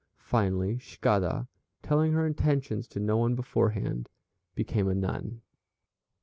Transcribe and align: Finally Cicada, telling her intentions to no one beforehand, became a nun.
Finally 0.23 0.79
Cicada, 0.79 1.47
telling 1.83 2.13
her 2.13 2.25
intentions 2.25 2.87
to 2.87 2.99
no 2.99 3.17
one 3.17 3.35
beforehand, 3.35 4.09
became 4.55 4.87
a 4.87 4.95
nun. 4.95 5.43